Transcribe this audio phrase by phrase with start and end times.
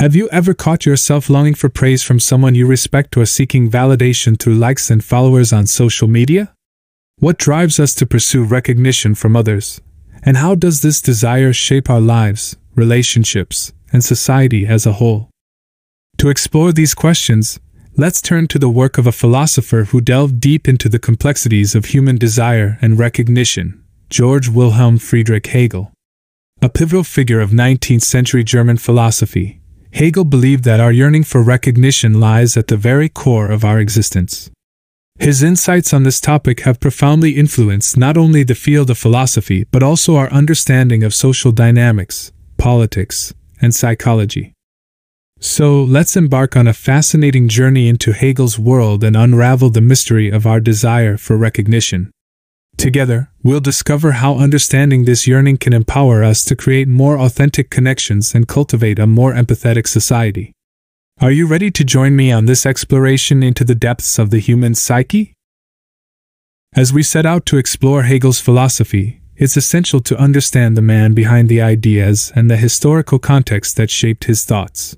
[0.00, 4.38] Have you ever caught yourself longing for praise from someone you respect or seeking validation
[4.40, 6.54] through likes and followers on social media?
[7.18, 9.82] What drives us to pursue recognition from others?
[10.22, 15.28] And how does this desire shape our lives, relationships, and society as a whole?
[16.16, 17.60] To explore these questions,
[17.94, 21.84] let's turn to the work of a philosopher who delved deep into the complexities of
[21.84, 25.92] human desire and recognition, George Wilhelm Friedrich Hegel.
[26.62, 29.59] A pivotal figure of 19th century German philosophy,
[29.92, 34.50] Hegel believed that our yearning for recognition lies at the very core of our existence.
[35.18, 39.82] His insights on this topic have profoundly influenced not only the field of philosophy but
[39.82, 44.54] also our understanding of social dynamics, politics, and psychology.
[45.42, 50.46] So, let's embark on a fascinating journey into Hegel's world and unravel the mystery of
[50.46, 52.10] our desire for recognition.
[52.80, 58.34] Together, we'll discover how understanding this yearning can empower us to create more authentic connections
[58.34, 60.54] and cultivate a more empathetic society.
[61.20, 64.74] Are you ready to join me on this exploration into the depths of the human
[64.74, 65.34] psyche?
[66.74, 71.50] As we set out to explore Hegel's philosophy, it's essential to understand the man behind
[71.50, 74.96] the ideas and the historical context that shaped his thoughts.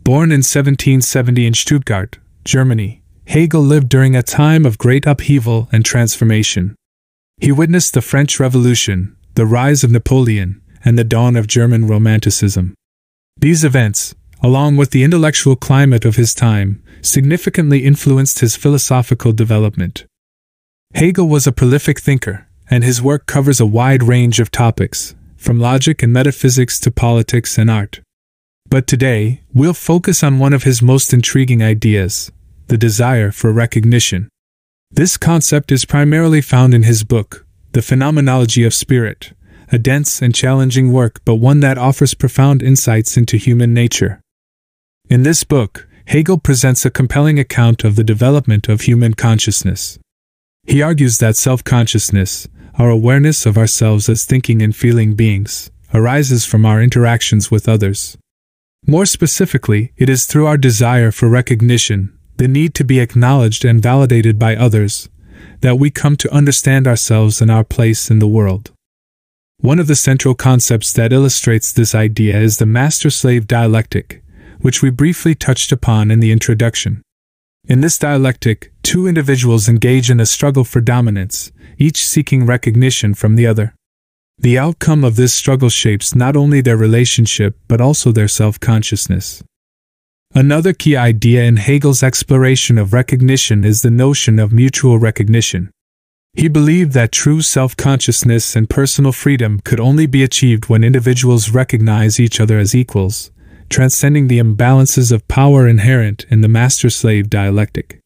[0.00, 5.82] Born in 1770 in Stuttgart, Germany, Hegel lived during a time of great upheaval and
[5.82, 6.76] transformation.
[7.38, 12.74] He witnessed the French Revolution, the rise of Napoleon, and the dawn of German Romanticism.
[13.36, 20.06] These events, along with the intellectual climate of his time, significantly influenced his philosophical development.
[20.94, 25.60] Hegel was a prolific thinker, and his work covers a wide range of topics, from
[25.60, 28.00] logic and metaphysics to politics and art.
[28.68, 32.32] But today, we'll focus on one of his most intriguing ideas
[32.68, 34.28] the desire for recognition.
[34.90, 39.32] This concept is primarily found in his book, The Phenomenology of Spirit,
[39.72, 44.20] a dense and challenging work, but one that offers profound insights into human nature.
[45.10, 49.98] In this book, Hegel presents a compelling account of the development of human consciousness.
[50.64, 52.46] He argues that self consciousness,
[52.78, 58.16] our awareness of ourselves as thinking and feeling beings, arises from our interactions with others.
[58.86, 63.82] More specifically, it is through our desire for recognition, the need to be acknowledged and
[63.82, 65.08] validated by others,
[65.60, 68.72] that we come to understand ourselves and our place in the world.
[69.58, 74.22] One of the central concepts that illustrates this idea is the master slave dialectic,
[74.60, 77.02] which we briefly touched upon in the introduction.
[77.66, 83.34] In this dialectic, two individuals engage in a struggle for dominance, each seeking recognition from
[83.34, 83.74] the other.
[84.38, 89.42] The outcome of this struggle shapes not only their relationship but also their self consciousness.
[90.36, 95.70] Another key idea in Hegel's exploration of recognition is the notion of mutual recognition.
[96.34, 101.52] He believed that true self consciousness and personal freedom could only be achieved when individuals
[101.52, 103.30] recognize each other as equals,
[103.70, 107.98] transcending the imbalances of power inherent in the master slave dialectic.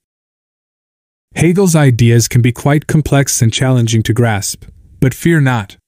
[1.34, 4.66] Hegel's ideas can be quite complex and challenging to grasp,
[5.00, 5.78] but fear not.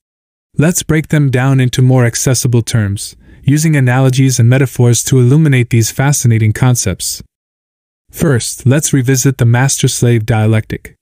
[0.59, 5.91] Let's break them down into more accessible terms, using analogies and metaphors to illuminate these
[5.91, 7.23] fascinating concepts.
[8.11, 10.95] First, let's revisit the master slave dialectic.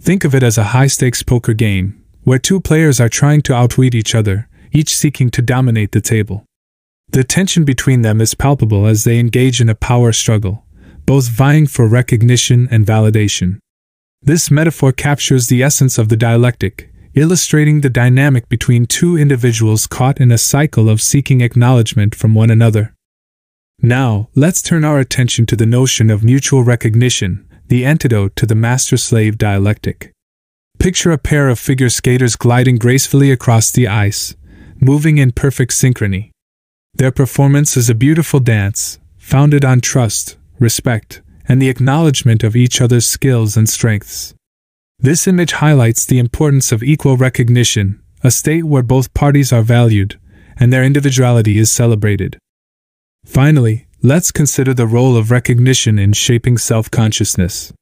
[0.00, 3.54] Think of it as a high stakes poker game, where two players are trying to
[3.54, 6.44] outwit each other, each seeking to dominate the table.
[7.10, 10.64] The tension between them is palpable as they engage in a power struggle,
[11.04, 13.58] both vying for recognition and validation.
[14.22, 20.20] This metaphor captures the essence of the dialectic, illustrating the dynamic between two individuals caught
[20.20, 22.94] in a cycle of seeking acknowledgement from one another.
[23.80, 28.54] Now, let's turn our attention to the notion of mutual recognition, the antidote to the
[28.54, 30.12] master slave dialectic.
[30.78, 34.34] Picture a pair of figure skaters gliding gracefully across the ice,
[34.80, 36.30] moving in perfect synchrony.
[36.94, 42.80] Their performance is a beautiful dance, founded on trust, respect, and the acknowledgement of each
[42.80, 44.34] other's skills and strengths.
[45.02, 50.16] This image highlights the importance of equal recognition, a state where both parties are valued
[50.56, 52.38] and their individuality is celebrated.
[53.26, 57.72] Finally, let's consider the role of recognition in shaping self consciousness.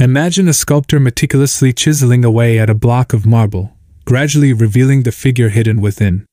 [0.00, 5.50] Imagine a sculptor meticulously chiseling away at a block of marble, gradually revealing the figure
[5.50, 6.26] hidden within.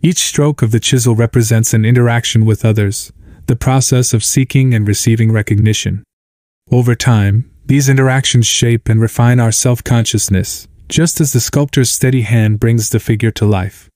[0.00, 3.12] Each stroke of the chisel represents an interaction with others,
[3.48, 6.04] the process of seeking and receiving recognition.
[6.70, 12.22] Over time, these interactions shape and refine our self consciousness, just as the sculptor's steady
[12.22, 13.90] hand brings the figure to life.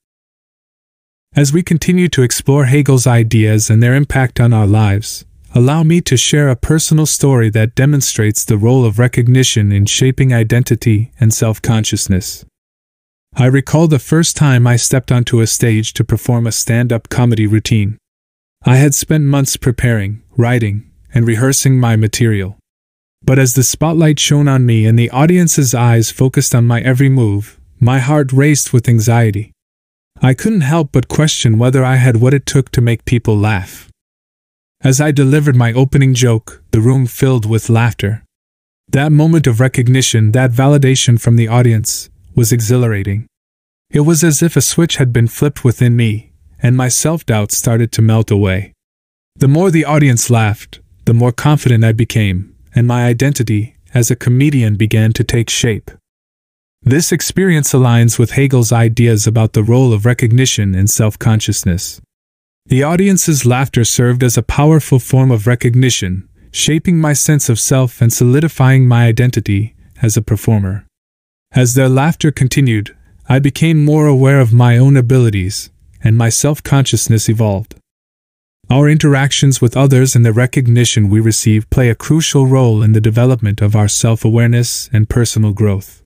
[1.34, 5.24] As we continue to explore Hegel's ideas and their impact on our lives,
[5.54, 10.34] allow me to share a personal story that demonstrates the role of recognition in shaping
[10.34, 12.44] identity and self consciousness.
[13.34, 17.08] I recall the first time I stepped onto a stage to perform a stand up
[17.08, 17.96] comedy routine.
[18.66, 22.58] I had spent months preparing, writing, and rehearsing my material.
[23.24, 27.08] But as the spotlight shone on me and the audience's eyes focused on my every
[27.08, 29.52] move, my heart raced with anxiety.
[30.20, 33.88] I couldn't help but question whether I had what it took to make people laugh.
[34.82, 38.24] As I delivered my opening joke, the room filled with laughter.
[38.88, 43.26] That moment of recognition, that validation from the audience, was exhilarating.
[43.90, 46.32] It was as if a switch had been flipped within me,
[46.62, 48.72] and my self doubt started to melt away.
[49.36, 54.16] The more the audience laughed, the more confident I became, and my identity as a
[54.16, 55.90] comedian began to take shape.
[56.82, 62.00] This experience aligns with Hegel's ideas about the role of recognition in self consciousness.
[62.66, 68.00] The audience's laughter served as a powerful form of recognition, shaping my sense of self
[68.00, 70.86] and solidifying my identity as a performer.
[71.52, 72.96] As their laughter continued,
[73.28, 75.70] I became more aware of my own abilities,
[76.02, 77.76] and my self consciousness evolved.
[78.70, 83.00] Our interactions with others and the recognition we receive play a crucial role in the
[83.00, 86.02] development of our self awareness and personal growth.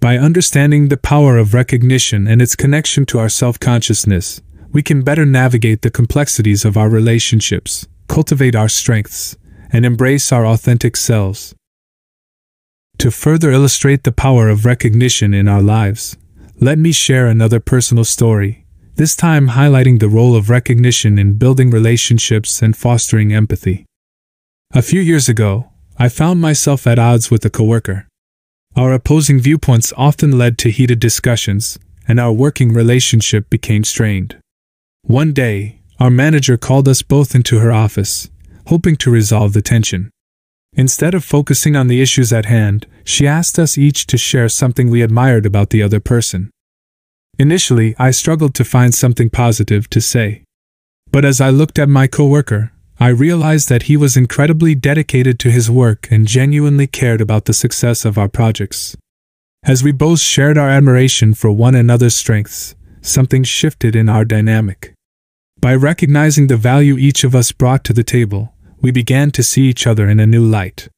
[0.00, 4.40] By understanding the power of recognition and its connection to our self consciousness,
[4.72, 9.36] we can better navigate the complexities of our relationships, cultivate our strengths,
[9.70, 11.54] and embrace our authentic selves.
[12.98, 16.16] To further illustrate the power of recognition in our lives,
[16.58, 18.61] let me share another personal story
[18.96, 23.86] this time highlighting the role of recognition in building relationships and fostering empathy.
[24.74, 28.06] A few years ago, I found myself at odds with a coworker.
[28.76, 31.78] Our opposing viewpoints often led to heated discussions,
[32.08, 34.36] and our working relationship became strained.
[35.02, 38.30] One day, our manager called us both into her office,
[38.66, 40.10] hoping to resolve the tension.
[40.74, 44.88] Instead of focusing on the issues at hand, she asked us each to share something
[44.88, 46.50] we admired about the other person.
[47.38, 50.44] Initially, I struggled to find something positive to say.
[51.10, 55.50] But as I looked at my coworker, I realized that he was incredibly dedicated to
[55.50, 58.96] his work and genuinely cared about the success of our projects.
[59.64, 64.92] As we both shared our admiration for one another's strengths, something shifted in our dynamic.
[65.60, 69.62] By recognizing the value each of us brought to the table, we began to see
[69.62, 70.88] each other in a new light.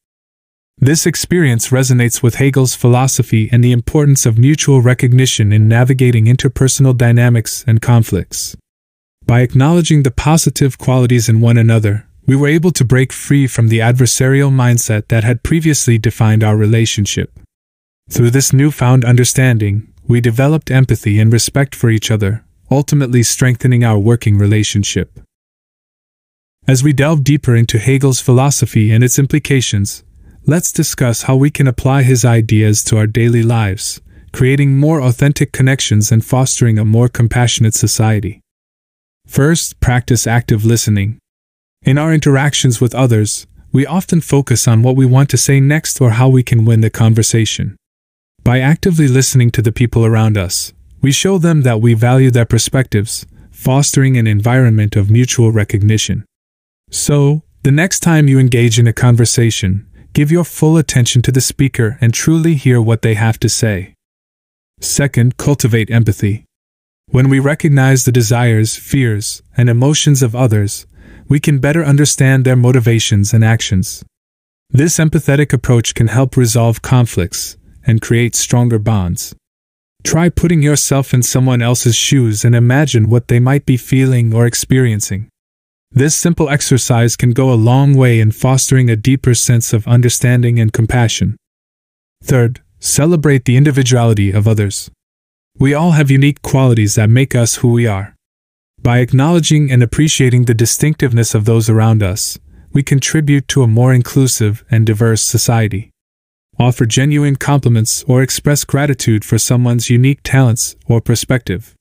[0.77, 6.95] This experience resonates with Hegel's philosophy and the importance of mutual recognition in navigating interpersonal
[6.95, 8.55] dynamics and conflicts.
[9.25, 13.69] By acknowledging the positive qualities in one another, we were able to break free from
[13.69, 17.39] the adversarial mindset that had previously defined our relationship.
[18.09, 23.97] Through this newfound understanding, we developed empathy and respect for each other, ultimately strengthening our
[23.97, 25.19] working relationship.
[26.67, 30.03] As we delve deeper into Hegel's philosophy and its implications,
[30.47, 34.01] let's discuss how we can apply his ideas to our daily lives,
[34.31, 38.41] creating more authentic connections and fostering a more compassionate society.
[39.25, 41.17] First, practice active listening.
[41.83, 45.99] In our interactions with others, we often focus on what we want to say next
[45.99, 47.75] or how we can win the conversation.
[48.43, 52.45] By actively listening to the people around us, we show them that we value their
[52.45, 56.23] perspectives, fostering an environment of mutual recognition.
[56.91, 61.41] So, the next time you engage in a conversation, Give your full attention to the
[61.41, 63.95] speaker and truly hear what they have to say.
[64.79, 66.45] Second, cultivate empathy.
[67.07, 70.87] When we recognize the desires, fears, and emotions of others,
[71.27, 74.05] we can better understand their motivations and actions.
[74.69, 79.35] This empathetic approach can help resolve conflicts and create stronger bonds.
[80.05, 84.45] Try putting yourself in someone else's shoes and imagine what they might be feeling or
[84.45, 85.27] experiencing.
[85.97, 90.59] This simple exercise can go a long way in fostering a deeper sense of understanding
[90.59, 91.37] and compassion.
[92.21, 94.91] Third, celebrate the individuality of others.
[95.57, 98.13] We all have unique qualities that make us who we are.
[98.81, 102.37] By acknowledging and appreciating the distinctiveness of those around us,
[102.73, 105.91] we contribute to a more inclusive and diverse society.
[106.59, 111.73] Offer genuine compliments or express gratitude for someone's unique talents or perspective.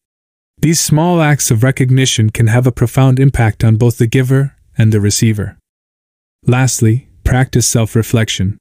[0.58, 4.92] These small acts of recognition can have a profound impact on both the giver and
[4.92, 5.58] the receiver.
[6.46, 8.58] Lastly, practice self reflection.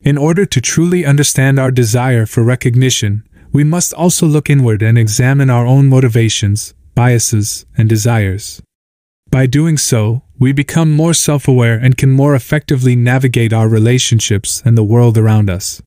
[0.00, 4.98] In order to truly understand our desire for recognition, we must also look inward and
[4.98, 8.60] examine our own motivations, biases, and desires.
[9.30, 14.62] By doing so, we become more self aware and can more effectively navigate our relationships
[14.64, 15.80] and the world around us.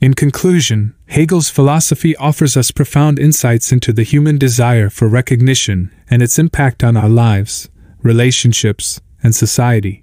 [0.00, 6.22] In conclusion, Hegel's philosophy offers us profound insights into the human desire for recognition and
[6.22, 7.68] its impact on our lives,
[8.00, 10.00] relationships, and society.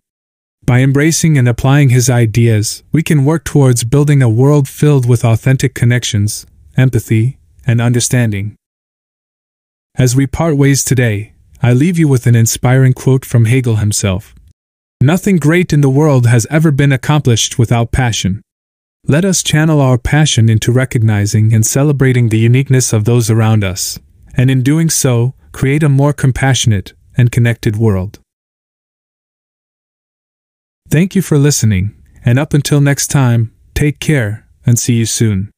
[0.63, 5.25] By embracing and applying his ideas, we can work towards building a world filled with
[5.25, 6.45] authentic connections,
[6.77, 8.55] empathy, and understanding.
[9.95, 14.35] As we part ways today, I leave you with an inspiring quote from Hegel himself
[15.01, 18.43] Nothing great in the world has ever been accomplished without passion.
[19.07, 23.97] Let us channel our passion into recognizing and celebrating the uniqueness of those around us,
[24.35, 28.19] and in doing so, create a more compassionate and connected world.
[30.89, 35.51] Thank you for listening, and up until next time, take care and see you soon.